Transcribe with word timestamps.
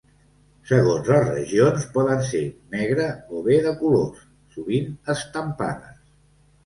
Segons 0.69 1.09
les 1.15 1.27
regions 1.33 1.85
poden 1.97 2.23
ser 2.29 2.41
negre 2.77 3.07
o 3.37 3.43
bé 3.49 3.59
de 3.67 3.75
colors, 3.83 4.25
sovint 4.57 4.89
estampades. 5.17 6.01